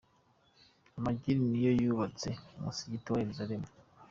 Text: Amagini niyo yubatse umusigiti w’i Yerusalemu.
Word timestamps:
Amagini 0.97 1.41
niyo 1.49 1.71
yubatse 1.79 2.29
umusigiti 2.57 3.07
w’i 3.09 3.21
Yerusalemu. 3.23 3.67